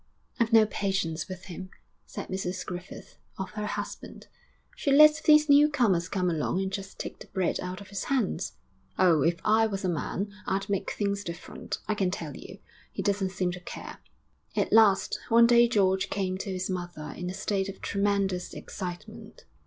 'I've 0.39 0.51
no 0.51 0.65
patience 0.65 1.27
with 1.27 1.45
him,' 1.45 1.69
said 2.07 2.27
Mrs 2.29 2.65
Griffith, 2.65 3.19
of 3.37 3.51
her 3.51 3.67
husband. 3.67 4.29
'He 4.75 4.91
lets 4.91 5.21
these 5.21 5.47
newcomers 5.47 6.09
come 6.09 6.27
along 6.27 6.59
and 6.59 6.71
just 6.71 6.97
take 6.97 7.19
the 7.19 7.27
bread 7.27 7.59
out 7.59 7.81
of 7.81 7.89
his 7.89 8.05
hands. 8.05 8.53
Oh, 8.97 9.21
if 9.21 9.39
I 9.45 9.67
was 9.67 9.85
a 9.85 9.89
man, 9.89 10.33
I'd 10.47 10.67
make 10.71 10.89
things 10.89 11.23
different, 11.23 11.77
I 11.87 11.93
can 11.93 12.09
tell 12.09 12.35
you! 12.35 12.57
He 12.91 13.03
doesn't 13.03 13.29
seem 13.29 13.51
to 13.51 13.59
care.'... 13.59 13.99
At 14.55 14.73
last, 14.73 15.19
one 15.29 15.45
day 15.45 15.67
George 15.67 16.09
came 16.09 16.35
to 16.39 16.51
his 16.51 16.67
mother 16.67 17.13
in 17.15 17.29
a 17.29 17.33
state 17.35 17.69
of 17.69 17.79
tremendous 17.79 18.55
excitement. 18.55 19.45